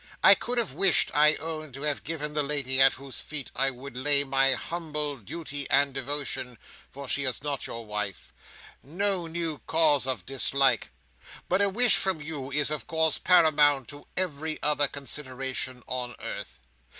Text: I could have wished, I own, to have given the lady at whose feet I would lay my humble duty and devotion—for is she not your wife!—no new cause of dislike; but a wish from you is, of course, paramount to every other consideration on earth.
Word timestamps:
I 0.23 0.33
could 0.33 0.57
have 0.57 0.73
wished, 0.73 1.11
I 1.13 1.35
own, 1.35 1.71
to 1.73 1.83
have 1.83 2.03
given 2.03 2.33
the 2.33 2.41
lady 2.41 2.81
at 2.81 2.93
whose 2.93 3.21
feet 3.21 3.51
I 3.55 3.69
would 3.69 3.95
lay 3.95 4.23
my 4.23 4.53
humble 4.53 5.17
duty 5.17 5.69
and 5.69 5.93
devotion—for 5.93 7.05
is 7.05 7.11
she 7.11 7.31
not 7.43 7.67
your 7.67 7.85
wife!—no 7.85 9.27
new 9.27 9.59
cause 9.67 10.07
of 10.07 10.25
dislike; 10.25 10.89
but 11.47 11.61
a 11.61 11.69
wish 11.69 11.97
from 11.97 12.19
you 12.19 12.49
is, 12.49 12.71
of 12.71 12.87
course, 12.87 13.19
paramount 13.19 13.89
to 13.89 14.07
every 14.17 14.57
other 14.63 14.87
consideration 14.87 15.83
on 15.87 16.15
earth. 16.19 16.59